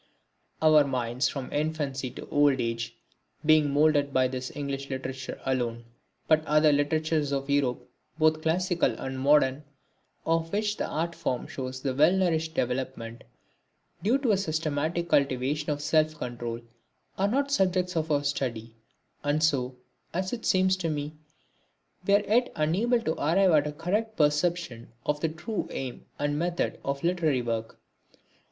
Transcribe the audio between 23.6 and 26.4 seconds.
a correct perception of the true aim and